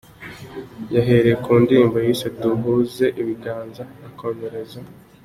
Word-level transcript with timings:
Yahereye 0.95 1.35
ku 1.43 1.51
ndirimbo 1.61 1.97
yise 2.05 2.27
‘Duhuze 2.41 3.05
ibiganza’, 3.21 3.83
akomereza. 4.07 4.79